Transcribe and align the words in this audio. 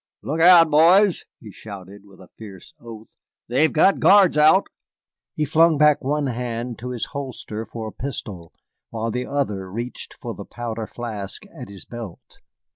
"Look 0.23 0.39
out, 0.39 0.71
boys," 0.71 1.25
he 1.39 1.51
shouted, 1.51 2.07
with 2.07 2.19
a 2.21 2.29
fierce 2.35 2.73
oath, 2.79 3.05
"they've 3.47 3.71
got 3.71 3.99
guards 3.99 4.35
out!" 4.35 4.65
He 5.35 5.45
flung 5.45 5.77
back 5.77 6.03
one 6.03 6.25
hand 6.25 6.79
to 6.79 6.89
his 6.89 7.09
holster 7.13 7.67
for 7.67 7.89
a 7.89 7.93
pistol, 7.93 8.51
while 8.89 9.11
the 9.11 9.27
other 9.27 9.69
reached 9.71 10.15
for 10.19 10.33
the 10.33 10.43
powder 10.43 10.87
flask 10.87 11.43
at 11.55 11.69
his 11.69 11.85
belt. 11.85 12.39